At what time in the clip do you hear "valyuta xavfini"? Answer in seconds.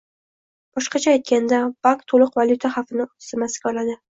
2.41-3.09